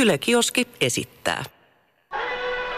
[0.00, 1.44] Yle Kioski esittää.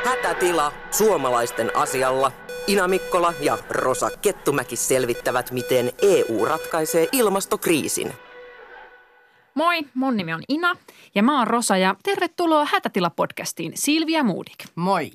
[0.05, 2.33] Hätätila suomalaisten asialla.
[2.67, 8.13] Ina Mikkola ja Rosa Kettumäki selvittävät, miten EU ratkaisee ilmastokriisin.
[9.55, 10.77] Moi, mun nimi on Ina.
[11.15, 14.65] Ja mä oon Rosa ja tervetuloa Hätätila-podcastiin Silvia Moodik.
[14.75, 15.11] Moi.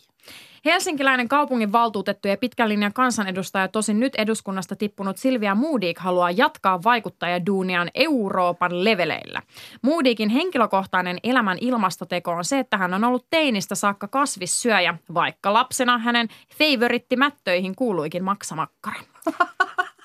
[0.68, 6.84] Helsinkiläinen kaupungin valtuutettu ja pitkän linjan kansanedustaja, tosin nyt eduskunnasta tippunut Silvia Moodik haluaa jatkaa
[6.84, 9.42] vaikuttajaduuniaan Euroopan leveleillä.
[9.82, 15.98] Moodikin henkilökohtainen elämän ilmastoteko on se, että hän on ollut teinistä saakka kasvissyöjä, vaikka lapsena
[15.98, 19.00] hänen favorittimättöihin kuuluikin maksamakkara.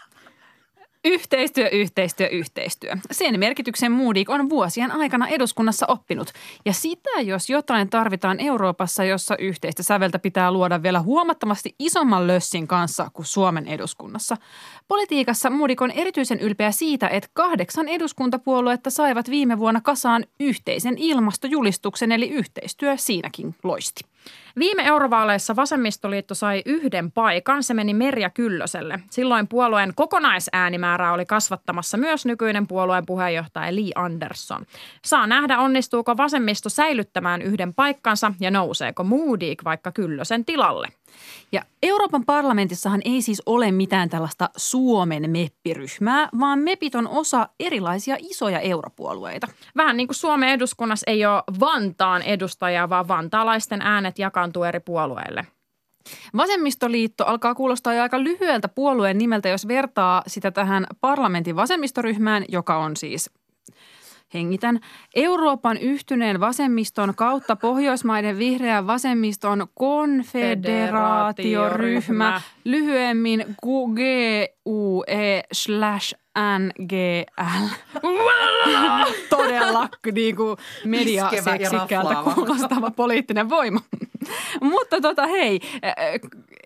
[1.04, 2.96] Yhteistyö, yhteistyö, yhteistyö.
[3.10, 6.32] Sen merkityksen Moodik on vuosien aikana eduskunnassa oppinut.
[6.64, 12.66] Ja sitä, jos jotain tarvitaan Euroopassa, jossa yhteistä säveltä pitää luoda vielä huomattavasti isomman lössin
[12.66, 14.36] kanssa kuin Suomen eduskunnassa.
[14.88, 22.12] Politiikassa Moodik on erityisen ylpeä siitä, että kahdeksan eduskuntapuoluetta saivat viime vuonna kasaan yhteisen ilmastojulistuksen,
[22.12, 24.11] eli yhteistyö siinäkin loisti.
[24.58, 29.00] Viime eurovaaleissa vasemmistoliitto sai yhden paikan, se meni Merja Kyllöselle.
[29.10, 34.66] Silloin puolueen kokonaisäänimäärää oli kasvattamassa myös nykyinen puolueen puheenjohtaja Li Andersson.
[35.04, 40.88] Saa nähdä, onnistuuko vasemmisto säilyttämään yhden paikkansa ja nouseeko Moodik vaikka Kyllösen tilalle.
[41.52, 48.16] Ja Euroopan parlamentissahan ei siis ole mitään tällaista Suomen meppiryhmää, vaan MEPit on osa erilaisia
[48.18, 49.48] isoja europuolueita.
[49.76, 55.46] Vähän niin kuin Suomen eduskunnassa ei ole Vantaan edustajaa, vaan vantaalaisten äänet jakaantuu eri puolueille.
[56.36, 62.76] Vasemmistoliitto alkaa kuulostaa jo aika lyhyeltä puolueen nimeltä, jos vertaa sitä tähän parlamentin vasemmistoryhmään, joka
[62.76, 63.30] on siis
[64.34, 64.80] hengitän.
[65.14, 74.48] Euroopan yhtyneen vasemmiston kautta Pohjoismaiden vihreän vasemmiston konfederaatioryhmä, lyhyemmin GUE
[75.52, 76.14] slash
[76.58, 77.66] NGL.
[79.30, 83.80] Todella niin kuin mediaseksikkäältä kuulostava poliittinen voima.
[84.60, 85.60] Mutta tota hei,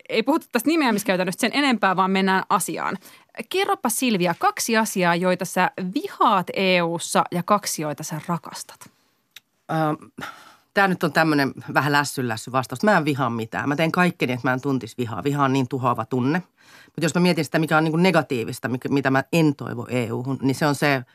[0.09, 2.99] ei puhuta tästä nimeämiskäytännöstä sen enempää, vaan mennään asiaan.
[3.49, 8.91] Kerropa Silvia kaksi asiaa, joita sä vihaat EU:ssa ja kaksi, joita sä rakastat.
[9.73, 10.27] Ähm,
[10.75, 12.83] Tämä nyt on tämmöinen vähän lässyllässy vastaus.
[12.83, 13.69] Mä en vihaa mitään.
[13.69, 15.25] Mä teen kaikkeni, että mä en tuntis vihaa.
[15.25, 16.43] Viha on niin tuhoava tunne.
[16.85, 20.55] Mutta jos mä mietin sitä, mikä on niin negatiivista, mitä mä en toivo EU-hun, niin
[20.55, 21.03] se on se–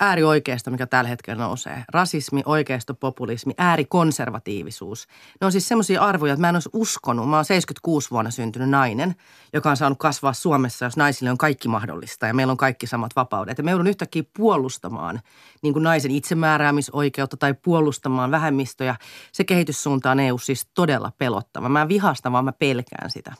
[0.00, 1.84] äärioikeisto, mikä tällä hetkellä nousee.
[1.88, 5.06] Rasismi, oikeistopopulismi, äärikonservatiivisuus.
[5.40, 7.30] Ne on siis semmoisia arvoja, että mä en olisi uskonut.
[7.30, 9.14] Mä oon 76 vuonna syntynyt nainen,
[9.52, 13.16] joka on saanut kasvaa Suomessa, jos naisille on kaikki mahdollista ja meillä on kaikki samat
[13.16, 13.58] vapaudet.
[13.58, 15.20] Ja me joudun yhtäkkiä puolustamaan
[15.62, 18.96] niin kuin naisen itsemääräämisoikeutta tai puolustamaan vähemmistöjä.
[19.32, 21.68] Se kehityssuunta on EU siis todella pelottava.
[21.68, 23.34] Mä en vihasta, vaan mä pelkään sitä.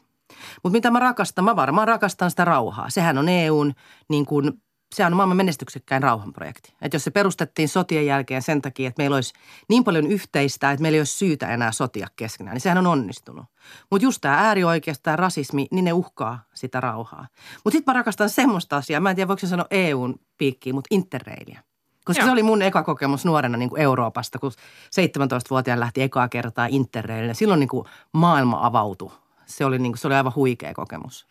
[0.63, 1.45] Mutta mitä mä rakastan?
[1.45, 2.91] Mä varmaan rakastan sitä rauhaa.
[2.91, 3.73] Sehän on EUn
[4.09, 4.53] niin kuin
[4.93, 6.75] se on maailman menestyksekkäin rauhanprojekti.
[6.83, 9.35] Että jos se perustettiin sotien jälkeen sen takia, että meillä olisi
[9.69, 13.45] niin paljon yhteistä, että meillä ei olisi syytä enää sotia keskenään, niin sehän on onnistunut.
[13.91, 17.27] Mutta just tämä äärioikeus, tämä rasismi, niin ne uhkaa sitä rauhaa.
[17.65, 20.89] Mutta sitten mä rakastan semmoista asiaa, mä en tiedä voiko se sanoa EUn piikkiin, mutta
[20.91, 21.61] interreilia.
[22.05, 22.27] Koska Joo.
[22.27, 27.35] se oli mun eka kokemus nuorena niin kuin Euroopasta, kun 17-vuotiaan lähti ekaa kertaa interreilille.
[27.35, 29.13] Silloin niin kuin maailma avautui.
[29.47, 31.27] Se oli, niin kuin, se oli aivan huikea kokemus.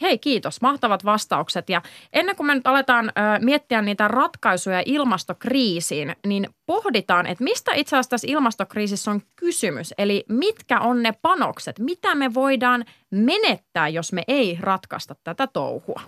[0.00, 0.60] Hei, kiitos.
[0.60, 1.68] Mahtavat vastaukset.
[1.70, 7.74] Ja ennen kuin me nyt aletaan ö, miettiä niitä ratkaisuja ilmastokriisiin, niin pohditaan, että mistä
[7.74, 9.94] itse asiassa tässä ilmastokriisissä on kysymys.
[9.98, 11.78] Eli mitkä on ne panokset?
[11.78, 16.00] Mitä me voidaan menettää, jos me ei ratkaista tätä touhua?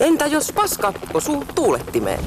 [0.00, 2.20] Entä jos paska osuu tuulettimeen?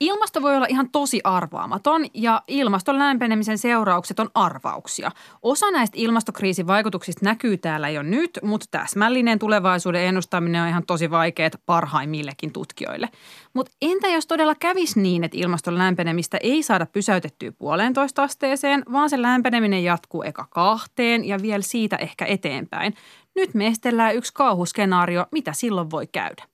[0.00, 5.10] Ilmasto voi olla ihan tosi arvaamaton ja ilmaston lämpenemisen seuraukset on arvauksia.
[5.42, 11.10] Osa näistä ilmastokriisin vaikutuksista näkyy täällä jo nyt, mutta täsmällinen tulevaisuuden ennustaminen on ihan tosi
[11.10, 13.08] vaikeaa parhaimmillekin tutkijoille.
[13.54, 19.10] Mutta entä jos todella kävisi niin, että ilmaston lämpenemistä ei saada pysäytettyä puolentoista asteeseen, vaan
[19.10, 22.94] se lämpeneminen jatkuu eka kahteen ja vielä siitä ehkä eteenpäin.
[23.36, 26.53] Nyt me estellään yksi kauhuskenaario, mitä silloin voi käydä.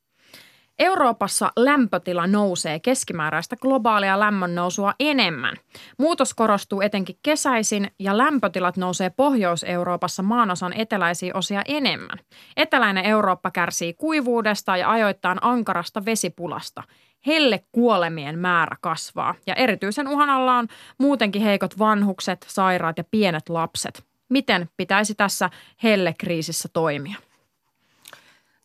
[0.81, 5.57] Euroopassa lämpötila nousee keskimääräistä globaalia lämmönnousua enemmän.
[5.99, 12.19] Muutos korostuu etenkin kesäisin ja lämpötilat nousee Pohjois-Euroopassa maanosan eteläisiä osia enemmän.
[12.57, 16.83] Eteläinen Eurooppa kärsii kuivuudesta ja ajoittain ankarasta vesipulasta.
[17.27, 20.69] Helle kuolemien määrä kasvaa ja erityisen uhan alla on
[20.99, 24.05] muutenkin heikot vanhukset, sairaat ja pienet lapset.
[24.31, 25.51] Miten pitäisi tässä
[25.83, 27.30] hellekriisissä toimia?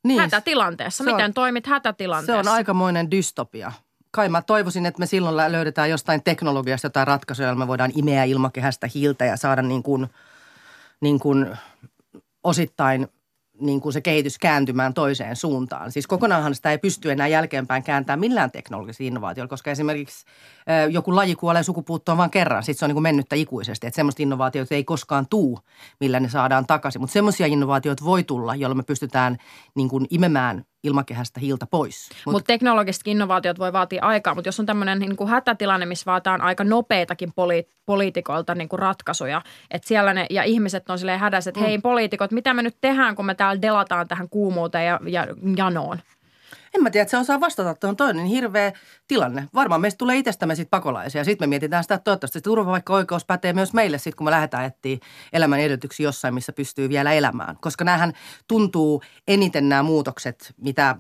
[0.05, 0.19] Niin.
[0.19, 1.03] Hätätilanteessa.
[1.03, 2.43] Miten on, toimit hätätilanteessa?
[2.43, 3.71] Se on aikamoinen dystopia.
[4.11, 8.23] Kai mä toivoisin, että me silloin löydetään jostain teknologiasta jotain ratkaisuja, joilla me voidaan imeä
[8.23, 10.07] ilmakehästä hiiltä ja saada niin kuin,
[11.01, 11.57] niin kuin
[12.43, 13.07] osittain
[13.59, 15.91] niin kuin se kehitys kääntymään toiseen suuntaan.
[15.91, 20.25] Siis kokonaanhan sitä ei pysty enää jälkeenpäin kääntämään millään teknologisilla innovaatioilla, koska esimerkiksi
[20.91, 23.87] joku laji kuolee sukupuuttoon vain kerran, sitten se on niin kuin mennyttä ikuisesti.
[23.87, 25.59] Että semmoista innovaatioita ei koskaan tuu,
[25.99, 27.01] millä ne saadaan takaisin.
[27.01, 29.37] Mutta semmoisia innovaatioita voi tulla, joilla me pystytään
[29.75, 32.09] niin kuin imemään ilmakehästä hiiltä pois.
[32.09, 36.05] Mutta Mut teknologiset innovaatiot voi vaatia aikaa, mutta jos on tämmöinen niin kuin hätätilanne, missä
[36.05, 39.41] vaataan aika nopeitakin poli- poliitikoilta niin kuin ratkaisuja,
[39.71, 41.65] että siellä ne, ja ihmiset on silleen hädässä, että mm.
[41.65, 45.99] hei poliitikot, mitä me nyt tehdään, kun me täällä delataan tähän kuumuuteen ja, ja janoon?
[46.75, 48.71] En mä tiedä, että se osaa vastata tuohon toinen hirveä
[49.07, 49.47] tilanne.
[49.53, 51.23] Varmaan meistä tulee itsestämme sitten pakolaisia.
[51.23, 54.97] Sitten me mietitään sitä, että toivottavasti turvapaikka-oikeus pätee myös meille sitten, kun me lähdetään etsiä
[55.33, 57.57] elämän edellytyksiä jossain, missä pystyy vielä elämään.
[57.61, 58.13] Koska näähän
[58.47, 60.95] tuntuu eniten nämä muutokset, mitä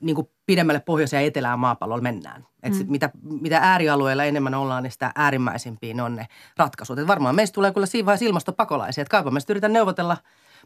[0.00, 2.46] niin kuin pidemmälle pohjois- ja etelään maapallolla mennään.
[2.62, 2.86] Et mm.
[2.88, 6.26] mitä, mitä äärialueilla enemmän ollaan, niin sitä äärimmäisimpiin on ne
[6.56, 6.98] ratkaisut.
[6.98, 9.02] Et varmaan meistä tulee kyllä siinä vaiheessa ilmastopakolaisia.
[9.02, 10.16] Että kaipa me yritän neuvotella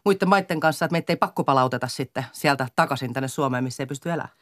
[0.05, 3.87] muiden maiden kanssa, että meitä ei pakko palauteta sitten sieltä takaisin tänne Suomeen, missä ei
[3.87, 4.35] pysty elämään.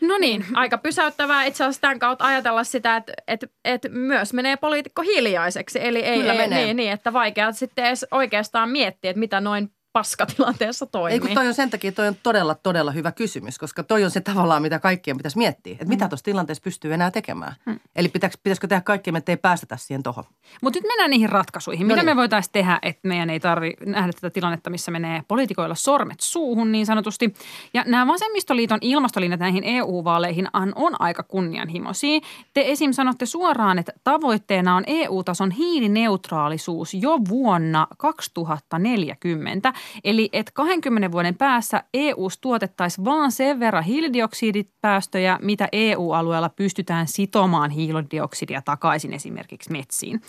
[0.00, 4.56] No niin, aika pysäyttävää itse asiassa tämän kautta ajatella sitä, että, että, että myös menee
[4.56, 5.78] poliitikko hiljaiseksi.
[5.82, 6.64] Eli ei, Kyllä ei menee.
[6.64, 11.14] niin, niin, että vaikea sitten edes oikeastaan miettiä, että mitä noin paskatilanteessa toimii.
[11.14, 14.10] Ei kun toi on sen takia, toi on todella, todella hyvä kysymys, koska toi on
[14.10, 15.72] se tavallaan, mitä kaikkien pitäisi miettiä.
[15.72, 17.54] Että mitä tuossa tilanteessa pystyy enää tekemään.
[17.66, 17.80] Hmm.
[17.96, 20.24] Eli pitäis, pitäisikö tehdä kaikkea, että ei päästetä siihen tohon.
[20.62, 21.88] Mutta nyt mennään niihin ratkaisuihin.
[21.88, 22.16] No Mitä niin.
[22.16, 26.72] me voitaisiin tehdä, että meidän ei tarvitse nähdä tätä tilannetta, missä menee poliitikoilla sormet suuhun
[26.72, 27.34] niin sanotusti.
[27.74, 32.20] Ja nämä vasemmistoliiton ilmastolinjat näihin EU-vaaleihin on aika kunnianhimoisia.
[32.54, 32.92] Te esim.
[32.92, 39.72] sanotte suoraan, että tavoitteena on EU-tason hiilineutraalisuus jo vuonna 2040.
[40.04, 47.70] Eli että 20 vuoden päässä EU tuotettaisiin vaan sen verran hiilidioksidipäästöjä, mitä EU-alueella pystytään sitomaan
[47.70, 50.20] hiilidioksidia takaisin esimerkiksi metsiin.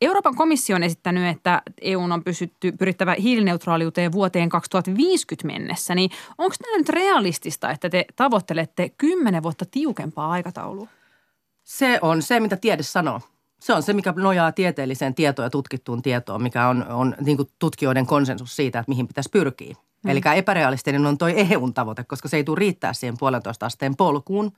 [0.00, 5.94] Euroopan komissio on esittänyt, että EU on pysytty, pyrittävä hiilineutraaliuteen vuoteen 2050 mennessä.
[5.94, 10.88] Niin onko tämä nyt realistista, että te tavoittelette 10 vuotta tiukempaa aikataulua?
[11.64, 13.20] Se on se, mitä tiede sanoo.
[13.60, 17.48] Se on se, mikä nojaa tieteelliseen tietoon ja tutkittuun tietoon, mikä on, on niin kuin
[17.58, 19.74] tutkijoiden konsensus siitä, että mihin pitäisi pyrkiä.
[20.04, 20.10] Mm.
[20.10, 24.52] Eli epärealistinen on toi EUn tavoite, koska se ei tule riittää siihen puolentoista asteen polkuun.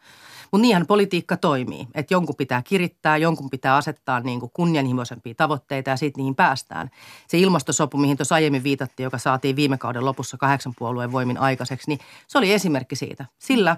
[0.53, 5.91] Mutta niinhän politiikka toimii, että jonkun pitää kirittää, jonkun pitää asettaa niin kuin kunnianhimoisempia tavoitteita
[5.91, 6.91] ja sitten niihin päästään.
[7.29, 11.91] Se ilmastosopu, mihin tuossa aiemmin viitattiin, joka saatiin viime kauden lopussa kahdeksan puolueen voimin aikaiseksi,
[11.91, 11.99] niin
[12.29, 13.25] se oli esimerkki siitä.
[13.39, 13.77] Sillä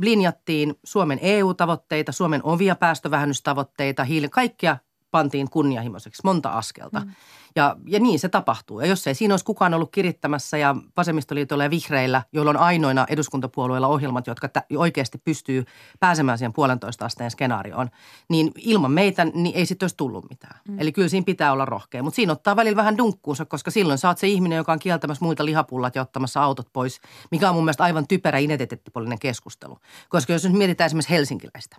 [0.00, 4.76] linjattiin Suomen EU-tavoitteita, Suomen ovia päästövähennystavoitteita, hiili, kaikkia
[5.16, 7.00] pantiin kunnianhimoiseksi, monta askelta.
[7.00, 7.10] Mm.
[7.56, 8.80] Ja, ja niin se tapahtuu.
[8.80, 13.06] Ja jos ei siinä olisi kukaan ollut kirittämässä ja vasemmistoliitolla ja vihreillä, joilla on ainoina
[13.08, 15.64] eduskuntapuolueilla ohjelmat, jotka tä, oikeasti pystyy
[16.00, 17.90] pääsemään siihen puolentoista asteen skenaarioon,
[18.28, 20.60] niin ilman meitä niin ei sitten olisi tullut mitään.
[20.68, 20.80] Mm.
[20.80, 22.02] Eli kyllä siinä pitää olla rohkea.
[22.02, 25.24] Mutta siinä ottaa välillä vähän dunkkuunsa, koska silloin sä oot se ihminen, joka on kieltämässä
[25.24, 29.78] muita lihapullat ja ottamassa autot pois, mikä on mun mielestä aivan typerä identiteettipoliinen keskustelu.
[30.08, 31.76] Koska jos nyt mietitään esimerkiksi helsinkiläistä.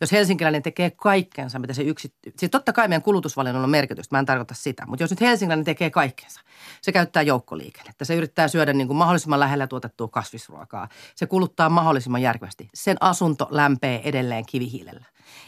[0.00, 2.14] Jos helsinkiläinen tekee kaikkensa, mitä se yksi...
[2.36, 4.86] Siis totta kai meidän kulutusvalinnolla on merkitystä, mä en tarkoita sitä.
[4.86, 6.40] Mutta jos nyt helsinkiläinen tekee kaikkensa,
[6.82, 12.22] se käyttää joukkoliikennettä, se yrittää syödä niin kuin mahdollisimman lähellä tuotettua kasvisruokaa, se kuluttaa mahdollisimman
[12.22, 12.68] järkevästi.
[12.74, 15.04] Sen asunto lämpee edelleen kivihiilellä.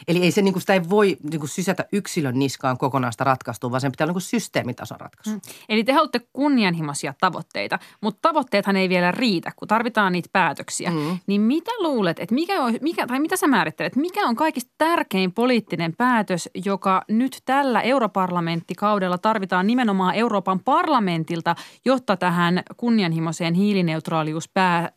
[0.07, 3.71] Eli ei se, niin kuin sitä ei voi niin kuin sysätä yksilön niskaan kokonaista ratkaistua,
[3.71, 5.29] vaan sen pitää olla niin systeemitason ratkaisu.
[5.29, 5.41] Mm.
[5.69, 10.91] Eli te haluatte kunnianhimoisia tavoitteita, mutta tavoitteethan ei vielä riitä, kun tarvitaan niitä päätöksiä.
[10.91, 11.19] Mm.
[11.27, 15.93] Niin mitä luulet, että mikä, mikä, tai mitä sä määrittelet, mikä on kaikista tärkein poliittinen
[15.97, 21.55] päätös, joka nyt tällä europarlamenttikaudella tarvitaan nimenomaan Euroopan parlamentilta,
[21.85, 24.91] jotta tähän kunnianhimoiseen hiilineutraaliuspää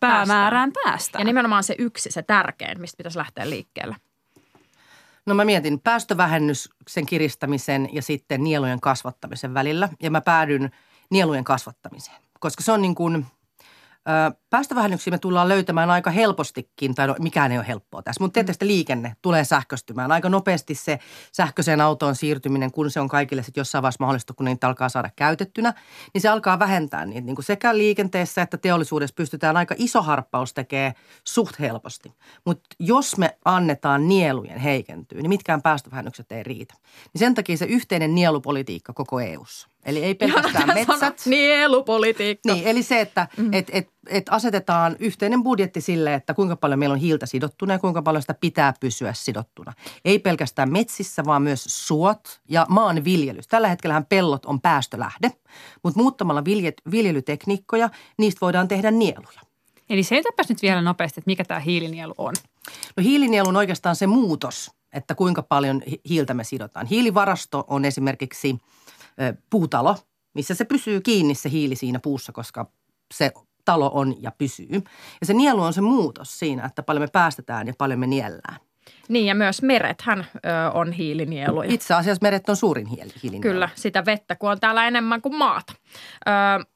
[0.00, 1.20] päämäärään päästään?
[1.20, 3.96] Ja nimenomaan se yksi, se tärkein, mistä pitäisi lähteä liikkeelle.
[5.26, 9.88] No mä mietin päästövähennyksen kiristämisen ja sitten nielujen kasvattamisen välillä.
[10.02, 10.70] Ja mä päädyn
[11.10, 13.26] nielujen kasvattamiseen, koska se on niin kuin–
[14.50, 18.66] Päästövähennyksiä me tullaan löytämään aika helpostikin, tai no, mikään ei ole helppoa tässä, mutta tietysti
[18.66, 20.12] liikenne tulee sähköstymään.
[20.12, 20.98] Aika nopeasti se
[21.32, 25.10] sähköiseen autoon siirtyminen, kun se on kaikille sitten jossain vaiheessa mahdollista, kun niitä alkaa saada
[25.16, 25.74] käytettynä,
[26.14, 27.26] niin se alkaa vähentää niitä.
[27.26, 30.94] Niin kuin sekä liikenteessä että teollisuudessa pystytään aika iso harppaus tekemään
[31.24, 32.12] suht helposti.
[32.46, 36.74] Mutta jos me annetaan nielujen heikentyä, niin mitkään päästövähennykset ei riitä.
[37.14, 39.71] Niin sen takia se yhteinen nielupolitiikka koko EUssa.
[39.82, 41.22] Eli ei pelkästään metsät.
[41.26, 42.54] Nielupolitiikka.
[42.54, 43.52] Niin, eli se, että mm.
[43.52, 47.78] et, et, et asetetaan yhteinen budjetti sille, että kuinka paljon meillä on hiiltä sidottuna ja
[47.78, 49.72] kuinka paljon sitä pitää pysyä sidottuna.
[50.04, 53.48] Ei pelkästään metsissä, vaan myös suot ja maanviljelys.
[53.48, 55.30] Tällä hetkellähän pellot on päästölähde,
[55.82, 59.40] mutta muuttamalla vilje, viljelytekniikkoja, niistä voidaan tehdä nieluja.
[59.90, 62.34] Eli selitäpäs nyt vielä nopeasti, että mikä tämä hiilinielu on.
[62.96, 66.86] No hiilinielu on oikeastaan se muutos, että kuinka paljon hiiltä me sidotaan.
[66.86, 68.58] Hiilivarasto on esimerkiksi
[69.50, 69.96] puutalo,
[70.34, 72.70] missä se pysyy kiinni se hiili siinä puussa, koska
[73.14, 73.32] se
[73.64, 74.68] talo on ja pysyy.
[75.20, 78.60] Ja se nielu on se muutos siinä, että paljon me päästetään ja paljon me niellään.
[79.08, 81.72] Niin ja myös merethän ö, on hiilinieluja.
[81.72, 83.40] Itse asiassa meret on suurin hiili- hiilinielu.
[83.52, 85.72] Kyllä, sitä vettä, kun on täällä enemmän kuin maata.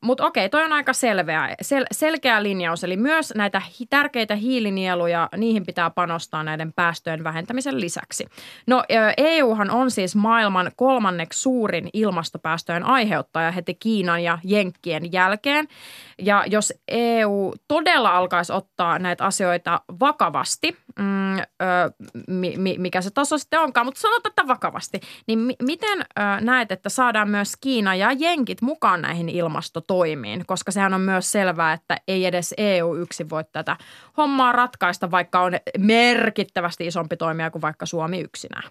[0.00, 2.84] Mutta okei, toi on aika selveä, sel, selkeä linjaus.
[2.84, 8.26] Eli myös näitä hi, tärkeitä hiilinieluja, niihin pitää panostaa näiden päästöjen vähentämisen lisäksi.
[8.66, 15.68] No ö, EUhan on siis maailman kolmanneksi suurin ilmastopäästöjen aiheuttaja heti Kiinan ja Jenkkien jälkeen.
[16.18, 21.44] Ja jos EU todella alkaisi ottaa näitä asioita vakavasti, mm, ö,
[22.28, 26.04] mi, mikä se taso sitten onkaan, mutta sanotaan tätä vakavasti, niin mi, miten ö,
[26.40, 30.46] näet, että saadaan myös Kiina ja Jenkit mukaan näihin ilmastotoimiin?
[30.46, 33.76] Koska sehän on myös selvää, että ei edes EU yksin voi tätä
[34.16, 38.70] hommaa ratkaista, vaikka on merkittävästi isompi toimija kuin vaikka Suomi yksinään.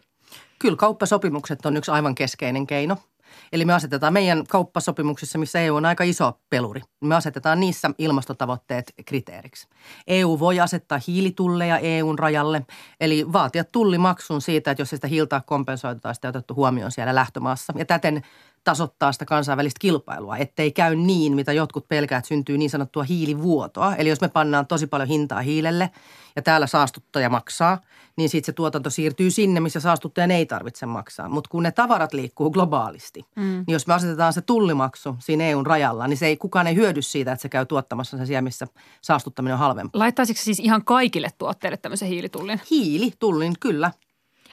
[0.60, 2.98] Kyllä kauppasopimukset on yksi aivan keskeinen keino–
[3.52, 8.94] Eli me asetetaan meidän kauppasopimuksissa, missä EU on aika iso peluri, me asetetaan niissä ilmastotavoitteet
[9.06, 9.68] kriteeriksi.
[10.08, 12.66] EU voi asettaa hiilitulleja EUn rajalle,
[13.00, 17.74] eli vaatia tullimaksun siitä, että jos sitä hiiltaa kompensoitu tai sitä otettu huomioon siellä lähtömaassa.
[17.78, 18.22] Ja täten
[18.66, 23.96] tasoittaa sitä kansainvälistä kilpailua, ettei käy niin, mitä jotkut pelkäät syntyy niin sanottua hiilivuotoa.
[23.96, 25.90] Eli jos me pannaan tosi paljon hintaa hiilelle
[26.36, 27.82] ja täällä saastuttaja maksaa,
[28.18, 31.30] niin sitten se tuotanto siirtyy sinne, missä saastuttajan ei tarvitse maksaa.
[31.30, 33.44] Mutta kun ne tavarat liikkuu globaalisti, mm.
[33.44, 37.02] niin jos me asetetaan se tullimaksu siinä EUn rajalla, niin se ei, kukaan ei hyödy
[37.02, 38.68] siitä, että se käy tuottamassa sen siellä, missä
[39.02, 40.00] saastuttaminen on halvempaa.
[40.00, 42.62] Laittaisiko siis ihan kaikille tuotteille tämmöisen hiilitullin?
[42.72, 43.92] Hiilitullin, kyllä.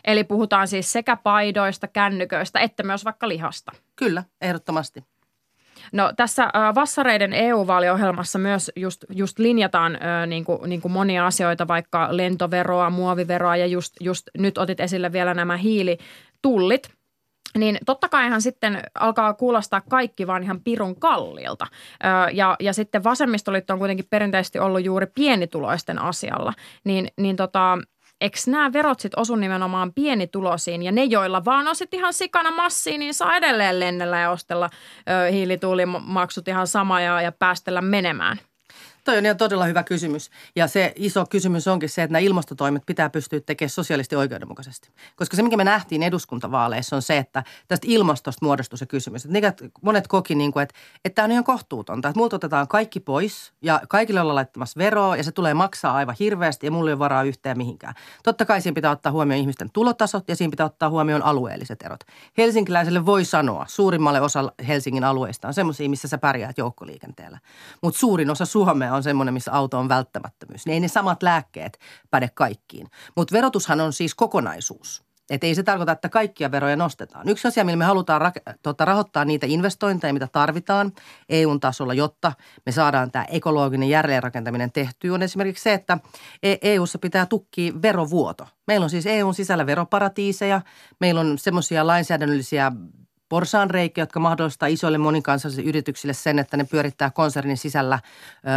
[0.04, 3.73] Eli puhutaan siis sekä paidoista, kännyköistä, että myös vaikka lihasta.
[3.97, 5.04] Kyllä, ehdottomasti.
[5.92, 11.68] No tässä Vassareiden EU-vaaliohjelmassa myös just, just linjataan äh, niin kuin, niin kuin monia asioita,
[11.68, 16.90] vaikka lentoveroa, muoviveroa ja just, just nyt otit esille vielä nämä hiilitullit–
[17.59, 21.66] niin totta kaihan sitten alkaa kuulostaa kaikki vaan ihan pirun kallilta.
[22.32, 26.52] Ja, ja sitten vasemmistoliitto on kuitenkin perinteisesti ollut juuri pienituloisten asialla.
[26.85, 27.78] Niin, niin tota,
[28.22, 32.50] eikö nämä verot sitten osu nimenomaan pienitulosiin ja ne, joilla vaan on sitten ihan sikana
[32.50, 34.70] massiin, niin saa edelleen lennellä ja ostella
[35.08, 38.38] ö, hiilituulimaksut ihan sama ja, ja päästellä menemään–
[39.04, 40.30] Toi on ihan todella hyvä kysymys.
[40.56, 44.90] Ja se iso kysymys onkin se, että nämä ilmastotoimet pitää pystyä tekemään sosiaalisesti oikeudenmukaisesti.
[45.16, 49.26] Koska se, mikä me nähtiin eduskuntavaaleissa, on se, että tästä ilmastosta muodostui se kysymys.
[49.26, 52.09] Että monet koki, niin kuin, että, että tämä on ihan kohtuutonta.
[52.09, 56.16] Että multa otetaan kaikki pois ja kaikille ollaan laittamassa veroa ja se tulee maksaa aivan
[56.18, 57.94] hirveästi ja mulla ei ole varaa yhtään mihinkään.
[58.23, 62.00] Totta kai siinä pitää ottaa huomioon ihmisten tulotasot ja siinä pitää ottaa huomioon alueelliset erot.
[62.38, 67.38] Helsinkiläiselle voi sanoa, suurimmalle osalle Helsingin alueista on semmoisia, missä sä pärjäät joukkoliikenteellä.
[67.82, 70.66] Mutta suurin osa Suomea on semmoinen, missä auto on välttämättömyys.
[70.66, 71.78] Niin ei ne samat lääkkeet
[72.11, 72.88] päde kaikkiin.
[73.16, 75.04] Mutta verotushan on siis kokonaisuus.
[75.30, 77.28] Että ei se tarkoita, että kaikkia veroja nostetaan.
[77.28, 80.92] Yksi asia, millä me halutaan ra- tota, rahoittaa niitä investointeja, mitä tarvitaan
[81.28, 82.32] eu tasolla, jotta
[82.66, 85.99] me saadaan tämä ekologinen jälleenrakentaminen tehtyä, on esimerkiksi se, että
[86.62, 88.49] EUssa e pitää tukkia verovuoto.
[88.66, 90.61] Meillä on siis EUn sisällä veroparatiiseja,
[91.00, 92.72] meillä on semmoisia lainsäädännöllisiä
[93.32, 97.98] porsaanreikiä, jotka mahdollistaa isoille monikansallisille yrityksille sen, että ne pyörittää konsernin sisällä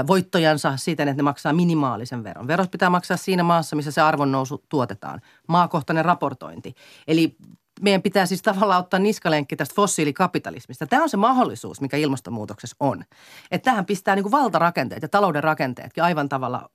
[0.07, 2.47] voittojansa siten, että ne maksaa minimaalisen veron.
[2.47, 5.21] Verot pitää maksaa siinä maassa, missä se arvonnousu tuotetaan.
[5.47, 6.75] Maakohtainen raportointi.
[7.07, 7.35] Eli
[7.81, 10.87] meidän pitää siis tavallaan ottaa niskalenkki tästä fossiilikapitalismista.
[10.87, 13.03] Tämä on se mahdollisuus, mikä ilmastonmuutoksessa on.
[13.51, 16.69] Että tähän pistää niin valtarakenteet ja talouden rakenteetkin aivan tavalla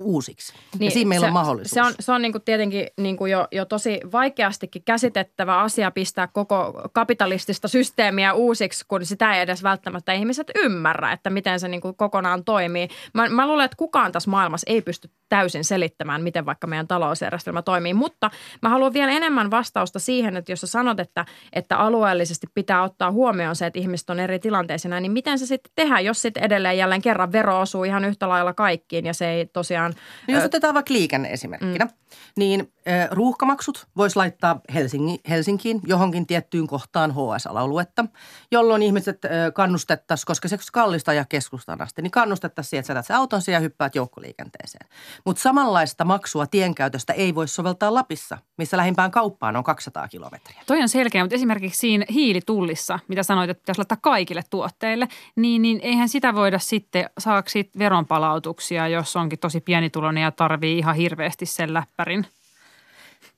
[0.00, 0.52] uusiksi.
[0.78, 1.70] Niin, ja siinä meillä se, on mahdollisuus.
[1.70, 5.90] Se on, se on niin kuin tietenkin niin kuin jo, jo tosi vaikeastikin käsitettävä asia
[5.90, 11.68] pistää koko kapitalistista systeemiä uusiksi, kun sitä ei edes välttämättä ihmiset ymmärrä, että miten se
[11.68, 12.88] niin kuin kokonaan toimii.
[13.14, 17.62] Mä, mä luulen, että kukaan tässä maailmassa ei pysty täysin selittämään, miten vaikka meidän talousjärjestelmä
[17.62, 18.30] toimii, mutta
[18.62, 23.12] mä haluan vielä enemmän vastausta siihen, että jos sä sanot, että, että alueellisesti pitää ottaa
[23.12, 26.78] huomioon se, että ihmiset on eri tilanteissa, niin miten se sitten tehdään, jos sitten edelleen
[26.78, 29.87] jälleen kerran vero osuu ihan yhtä lailla kaikkiin ja se ei tosiaan
[30.28, 31.90] No jos otetaan vaikka liikenne esimerkkinä, mm.
[32.36, 32.72] Niin
[33.10, 38.04] ruuhkamaksut voisi laittaa Helsinki, Helsinkiin johonkin tiettyyn kohtaan HS-aluetta,
[38.50, 39.18] jolloin ihmiset
[39.54, 43.60] kannustettaisiin, koska se kallista ja keskustan asti, niin kannustettaisiin siihen, että sä jätät auton ja
[43.60, 44.88] hyppäät joukkoliikenteeseen.
[45.24, 50.62] Mutta samanlaista maksua tienkäytöstä ei voi soveltaa Lapissa, missä lähimpään kauppaan on 200 kilometriä.
[50.66, 55.62] Toi on selkeä, mutta esimerkiksi siinä hiilitullissa, mitä sanoit, että pitäisi laittaa kaikille tuotteille, niin,
[55.62, 57.48] niin eihän sitä voida sitten, saako
[57.78, 62.26] veronpalautuksia, jos onkin tosi pieni pienituloinen ja tarvii ihan hirveästi sen läppärin.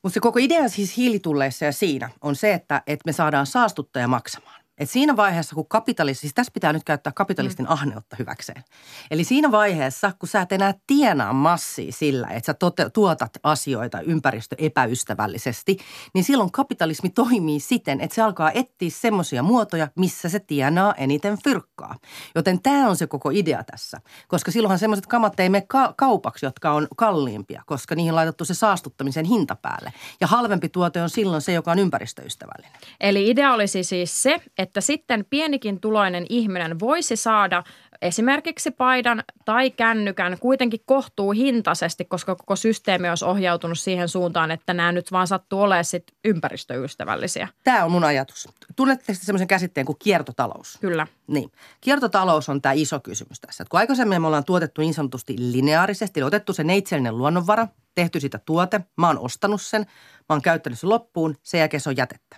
[0.02, 4.08] Mutta se koko idea siis hiilitulleissa ja siinä on se, että, että me saadaan saastuttaja
[4.08, 4.59] maksamaan.
[4.80, 7.72] Et siinä vaiheessa, kun kapitalisti, siis tässä pitää nyt käyttää kapitalistin mm.
[7.72, 8.64] ahneutta hyväkseen.
[9.10, 14.00] Eli siinä vaiheessa, kun sä et enää tienaa massia sillä, että sä tote, tuotat asioita
[14.00, 15.78] ympäristö epäystävällisesti,
[16.14, 21.38] niin silloin kapitalismi toimii siten, että se alkaa etsiä semmoisia muotoja, missä se tienaa eniten
[21.44, 21.96] fyrkkaa.
[22.34, 24.00] Joten tämä on se koko idea tässä.
[24.28, 28.54] Koska silloinhan semmoiset kamat ei mene ka- kaupaksi, jotka on kalliimpia, koska niihin laitettu se
[28.54, 29.92] saastuttamisen hinta päälle.
[30.20, 32.80] Ja halvempi tuote on silloin se, joka on ympäristöystävällinen.
[33.00, 37.64] Eli idea olisi siis se, että sitten pienikin tuloinen ihminen voisi saada
[38.02, 44.74] esimerkiksi paidan tai kännykän kuitenkin kohtuu hintaisesti, koska koko systeemi olisi ohjautunut siihen suuntaan, että
[44.74, 47.48] nämä nyt vaan sattuu olemaan sit ympäristöystävällisiä.
[47.64, 48.48] Tämä on mun ajatus.
[48.76, 50.78] Tunnetteko semmoisen käsitteen kuin kiertotalous?
[50.80, 51.06] Kyllä.
[51.26, 51.52] Niin.
[51.80, 53.62] Kiertotalous on tämä iso kysymys tässä.
[53.62, 58.20] Että kun aikaisemmin me ollaan tuotettu niin sanotusti lineaarisesti, eli otettu se neitsellinen luonnonvara, tehty
[58.20, 61.96] sitä tuote, mä oon ostanut sen, mä oon käyttänyt sen loppuun, sen jälkeen se on
[61.96, 62.36] jätettä.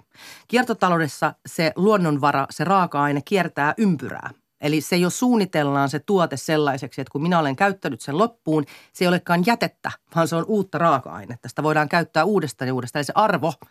[0.48, 4.30] Kiertotaloudessa se luonnonvara, se raaka-aine kiertää ympyrää.
[4.62, 9.04] Eli se jo suunnitellaan se tuote sellaiseksi, että kun minä olen käyttänyt sen loppuun, se
[9.04, 11.48] ei olekaan jätettä, vaan se on uutta raaka-ainetta.
[11.48, 13.00] Sitä voidaan käyttää uudestaan ja uudestaan.
[13.00, 13.52] Eli se arvo–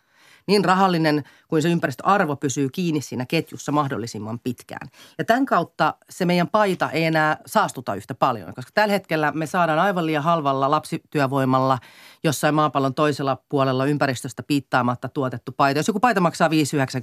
[0.47, 4.87] niin rahallinen kuin se ympäristöarvo pysyy kiinni siinä ketjussa mahdollisimman pitkään.
[5.17, 9.45] Ja tämän kautta se meidän paita ei enää saastuta yhtä paljon, koska tällä hetkellä me
[9.45, 11.77] saadaan aivan liian halvalla lapsityövoimalla
[12.23, 15.79] jossain maapallon toisella puolella ympäristöstä piittaamatta tuotettu paita.
[15.79, 16.53] Jos joku paita maksaa 5,90,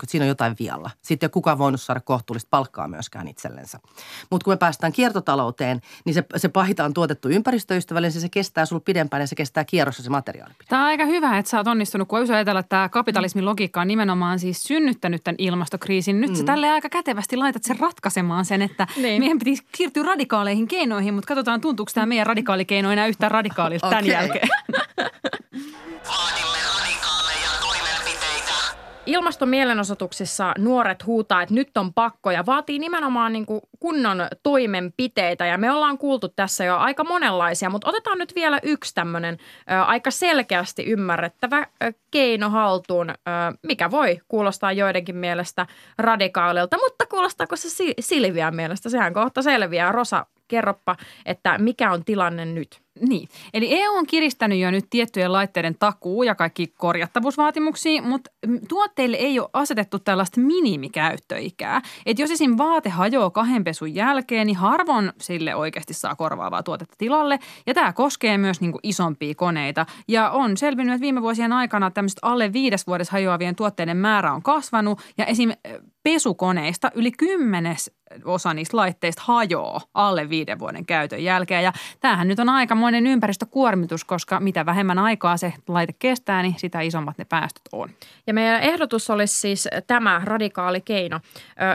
[0.06, 0.90] siinä on jotain vialla.
[1.02, 3.78] Sitten ei kukaan voinut saada kohtuullista palkkaa myöskään itsellensä.
[4.30, 8.82] Mutta kun me päästään kiertotalouteen, niin se, se paita on tuotettu ympäristöystävällisesti, se kestää sulla
[8.84, 10.54] pidempään ja se kestää kierrossa se materiaali.
[10.68, 12.88] Tämä on aika hyvä, että sä oot onnistunut, kun ajatella, että tämä
[13.28, 16.20] kapitalismin logiikka on nimenomaan siis synnyttänyt tämän ilmastokriisin.
[16.20, 16.36] Nyt mm.
[16.36, 19.22] sä tälle aika kätevästi laitat sen ratkaisemaan sen, että niin.
[19.22, 23.98] meidän pitäisi siirtyä radikaaleihin keinoihin, mutta katsotaan tuntuuko tämä meidän radikaalikeino enää yhtään radikaalilta okay.
[24.02, 24.48] tämän jälkeen.
[29.08, 35.46] Ilmastomielenosoituksissa nuoret huutaa, että nyt on pakko ja vaatii nimenomaan niin kuin kunnon toimenpiteitä.
[35.46, 39.38] Ja me ollaan kuultu tässä jo aika monenlaisia, mutta otetaan nyt vielä yksi tämmöinen
[39.86, 43.14] aika selkeästi ymmärrettävä ö, keino haltuun,
[43.62, 45.66] mikä voi kuulostaa joidenkin mielestä
[45.98, 47.68] radikaalilta, mutta kuulostaako se
[48.00, 48.88] Silvian mielestä?
[48.88, 49.92] Sehän kohta selviää.
[49.92, 50.96] Rosa, kerroppa,
[51.26, 52.80] että mikä on tilanne nyt?
[53.00, 58.30] Niin, eli EU on kiristänyt jo nyt tiettyjen laitteiden takuu ja kaikki korjattavuusvaatimuksia, mutta
[58.68, 61.82] tuotteille ei ole asetettu tällaista minimikäyttöikää.
[62.06, 62.54] Että jos esim.
[62.58, 67.38] vaate hajoaa kahden pesun jälkeen, niin harvoin sille oikeasti saa korvaavaa tuotetta tilalle.
[67.66, 69.86] Ja tämä koskee myös niin isompia koneita.
[70.08, 74.42] Ja on selvinnyt, että viime vuosien aikana tämmöiset alle viides vuodessa hajoavien tuotteiden määrä on
[74.42, 75.00] kasvanut.
[75.18, 75.52] Ja esim.
[76.02, 77.90] pesukoneista yli kymmenes
[78.24, 81.64] osa niistä laitteista hajoaa alle viiden vuoden käytön jälkeen.
[81.64, 82.48] Ja tämähän nyt on
[82.88, 87.90] aikamoinen ympäristökuormitus, koska mitä vähemmän aikaa se laite kestää, niin sitä isommat ne päästöt on.
[88.26, 91.20] Ja meidän ehdotus olisi siis tämä radikaali keino.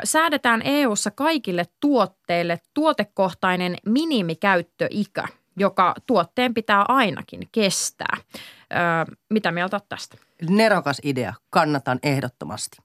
[0.04, 8.18] Säädetään EU-ssa kaikille tuotteille tuotekohtainen minimikäyttöikä, joka tuotteen pitää ainakin kestää.
[9.30, 10.18] Mitä mieltä olet tästä?
[10.50, 11.34] Nerokas idea.
[11.50, 12.78] Kannatan ehdottomasti.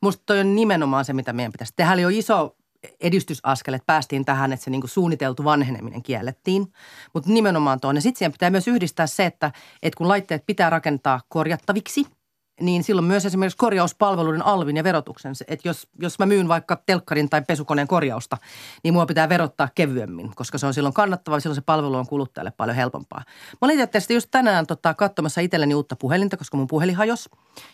[0.00, 1.72] Musta toi on nimenomaan se, mitä meidän pitäisi.
[1.76, 2.56] Tehdä oli jo iso
[3.00, 6.72] edistysaskel, että päästiin tähän, että se niin kuin suunniteltu vanheneminen kiellettiin.
[7.14, 8.00] Mutta nimenomaan tuonne.
[8.00, 12.06] Sitten siihen pitää myös yhdistää se, että, että kun laitteet pitää rakentaa korjattaviksi–
[12.60, 15.32] niin silloin myös esimerkiksi korjauspalveluiden alvin ja verotuksen.
[15.48, 18.36] Että jos, jos mä myyn vaikka telkkarin tai pesukoneen korjausta,
[18.84, 22.50] niin mua pitää verottaa kevyemmin, koska se on silloin kannattava, silloin se palvelu on kuluttajalle
[22.50, 23.22] paljon helpompaa.
[23.52, 27.28] Mä olin tietysti just tänään tota, katsomassa itselleni uutta puhelinta, koska mun puhelin hajosi.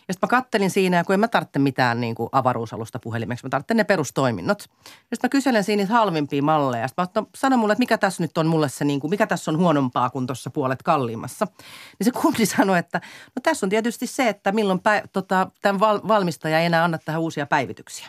[0.09, 3.51] Ja sitten mä kattelin siinä, kun en mä tarvitse mitään niin kuin avaruusalusta puhelimeksi, mä
[3.51, 4.59] tarvitsen ne perustoiminnot.
[4.61, 6.89] Ja sitten mä kyselen siinä niitä halvimpia malleja.
[6.89, 9.51] Sitten mä no, mulle, että mikä tässä nyt on mulle se, niin kuin, mikä tässä
[9.51, 11.47] on huonompaa kuin tuossa puolet kalliimmassa.
[11.99, 13.01] Niin se kundi sanoi, että
[13.37, 16.99] no tässä on tietysti se, että milloin päiv- tota, tämän val- valmistaja ei enää anna
[16.99, 18.09] tähän uusia päivityksiä.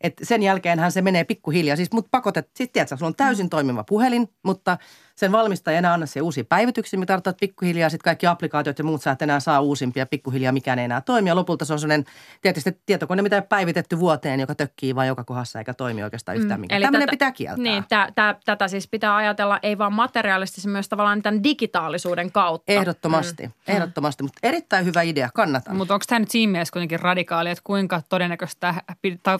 [0.00, 1.76] Et sen jälkeenhän se menee pikkuhiljaa.
[1.76, 4.78] Siis mut pakotet, siis tiedätkö, sulla on täysin toimiva puhelin, mutta
[5.16, 8.84] sen valmistaja enää anna se uusia päivityksiä, mitä tarkoittaa, että pikkuhiljaa sitten kaikki applikaatiot ja
[8.84, 11.28] muut sä et enää saa uusimpia, pikkuhiljaa mikään ei enää toimi.
[11.28, 12.06] Ja lopulta se on sellainen
[12.42, 16.60] tietysti tietokone, mitä ei päivitetty vuoteen, joka tökkii vain joka kohdassa eikä toimi oikeastaan yhtään
[16.60, 16.76] mm, mikään.
[16.76, 17.62] Eli Tämmöinen tätä, pitää kieltää.
[17.62, 22.72] Niin, tä, tä, tätä siis pitää ajatella ei vain materiaalisesti, myös tavallaan tämän digitaalisuuden kautta.
[22.72, 23.52] Ehdottomasti, mm.
[23.68, 25.76] ehdottomasti, mutta erittäin hyvä idea, kannatan.
[25.76, 28.74] Mutta onko tämä nyt siinä mielessä kuitenkin radikaali, että kuinka todennäköistä,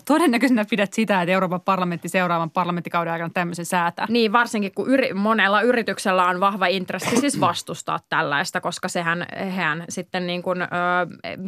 [0.05, 4.07] todennäköisenä pidät sitä, että Euroopan parlamentti seuraavan parlamenttikauden aikana tämmöisen säätää?
[4.09, 9.85] Niin, varsinkin kun yri, monella yrityksellä on vahva intressi siis vastustaa tällaista, koska sehän hän
[9.89, 10.67] sitten niin kuin, ö,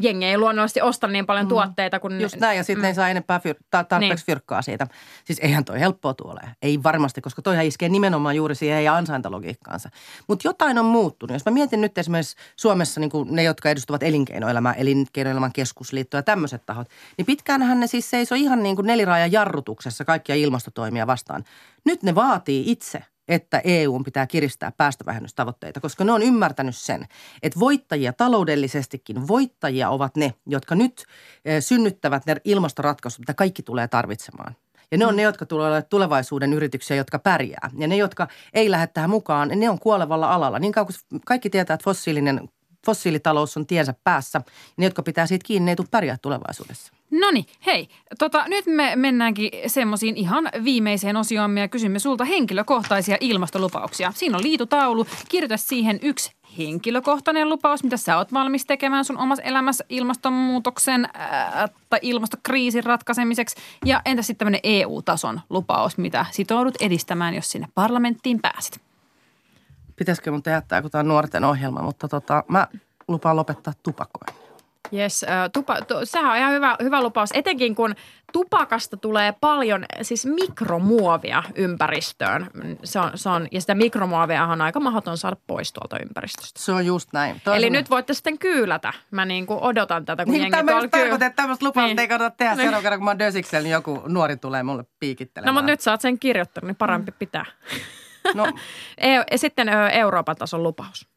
[0.02, 2.20] jengi ei luonnollisesti osta niin paljon tuotteita kuin...
[2.20, 2.88] Just näin, ja sitten mm.
[2.88, 4.35] ei saa enempää fyr- ta- tarpeeksi niin.
[4.35, 4.87] fyrkkaa siitä.
[5.24, 6.40] Siis eihän toi helppoa tuolle.
[6.62, 9.90] Ei varmasti, koska toihan iskee nimenomaan juuri siihen ja ansaintalogiikkaansa.
[10.29, 11.35] Mutta jotain on muuttunut.
[11.35, 16.66] Jos mä mietin nyt esimerkiksi Suomessa niin ne, jotka edustavat elinkeinoelämää, elinkeinoelämän keskusliittoa ja tämmöiset
[16.66, 21.44] tahot, niin pitkäänhän ne siis seisoi ihan niin kuin neliraajan jarrutuksessa kaikkia ilmastotoimia vastaan.
[21.85, 27.07] Nyt ne vaatii itse että EU pitää kiristää päästövähennystavoitteita, koska ne on ymmärtänyt sen,
[27.43, 31.05] että voittajia taloudellisestikin, voittajia ovat ne, jotka nyt
[31.45, 34.57] eh, synnyttävät ne ilmastoratkaisut, mitä kaikki tulee tarvitsemaan.
[34.91, 37.71] Ja ne on ne, jotka tulevat olemaan tulevaisuuden yrityksiä, jotka pärjää.
[37.79, 40.59] Ja ne, jotka ei lähde tähän mukaan, ne on kuolevalla alalla.
[40.59, 42.49] Niin kauan kuin kaikki tietää, että fossiilinen,
[42.87, 44.42] fossiilitalous on tiensä päässä,
[44.77, 46.92] ne, jotka pitää siitä kiinni, ei tule pärjää tulevaisuudessa.
[47.11, 47.88] No niin, hei.
[48.18, 54.12] Tota, nyt me mennäänkin semmoisiin ihan viimeiseen osioon ja kysymme sulta henkilökohtaisia ilmastolupauksia.
[54.14, 55.07] Siinä on liitutaulu.
[55.29, 61.68] Kirjoita siihen yksi henkilökohtainen lupaus, mitä sä oot valmis tekemään sun omassa elämässä ilmastonmuutoksen ää,
[61.90, 63.57] tai ilmastokriisin ratkaisemiseksi.
[63.85, 68.86] Ja entä sitten tämmöinen EU-tason lupaus, mitä sitoudut edistämään, jos sinne parlamenttiin pääsit?
[69.96, 72.66] Pitäisikö mun tehdä tämä, kun tämä on nuorten ohjelma, mutta tota, mä
[73.09, 74.46] lupaan lopettaa tupakoinnin.
[74.92, 77.94] Yes, äh, tupa, tu, sehän on ihan hyvä, hyvä lupaus, etenkin kun
[78.32, 82.50] tupakasta tulee paljon siis mikromuovia ympäristöön.
[82.85, 86.61] Se on, se on, ja sitä mikromuovia on aika mahdoton saada pois tuolta ympäristöstä.
[86.61, 87.40] Se on just näin.
[87.44, 87.56] Toisena.
[87.56, 88.92] Eli nyt voitte sitten kyylätä.
[89.11, 91.98] Mä niin kuin odotan tätä, kun niin, jengi tämä tuolla tarkoittaa, että tämmöistä lupausta niin.
[91.98, 92.62] ei kannata tehdä niin.
[92.62, 95.54] seuraavan kerran, kun mä oon Dösiksellä, niin joku nuori tulee mulle piikittelemään.
[95.54, 97.16] No mutta nyt sä oot sen kirjoittanut, niin parempi mm.
[97.18, 97.44] pitää.
[98.35, 98.47] No.
[98.99, 101.09] e- sitten Euroopan tason lupaus.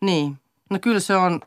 [0.00, 0.38] Niin.
[0.70, 1.40] No kyllä se on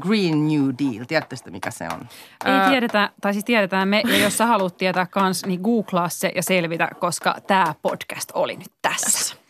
[0.00, 1.04] Green New Deal.
[1.04, 2.08] Tiedätte mikä se on?
[2.44, 6.32] Ei tiedetä, tai siis tiedetään me, ja jos sä haluat tietää kans, niin googlaa se
[6.34, 9.04] ja selvitä, koska tämä podcast oli nyt tässä.
[9.04, 9.41] tässä.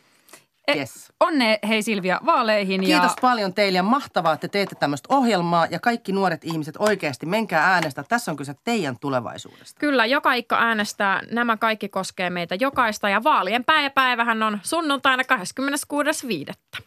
[0.68, 1.12] E, yes.
[1.20, 2.80] Onne hei Silvia vaaleihin.
[2.80, 3.16] Kiitos ja...
[3.20, 8.04] paljon teille ja mahtavaa, että teette tämmöistä ohjelmaa ja kaikki nuoret ihmiset oikeasti menkää äänestä.
[8.08, 9.78] Tässä on kyse teidän tulevaisuudesta.
[9.78, 11.20] Kyllä, joka ikka äänestää.
[11.30, 16.82] Nämä kaikki koskee meitä jokaista ja vaalien päivähän on sunnuntaina 26.5.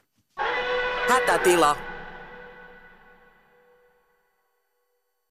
[1.10, 1.95] Hätätila